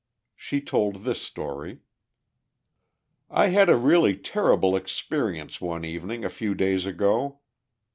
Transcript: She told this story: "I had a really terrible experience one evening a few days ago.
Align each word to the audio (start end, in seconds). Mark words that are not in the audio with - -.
She 0.35 0.61
told 0.61 1.03
this 1.03 1.21
story: 1.21 1.81
"I 3.29 3.49
had 3.49 3.69
a 3.69 3.75
really 3.75 4.17
terrible 4.17 4.75
experience 4.75 5.61
one 5.61 5.85
evening 5.85 6.25
a 6.25 6.29
few 6.29 6.55
days 6.55 6.87
ago. 6.87 7.41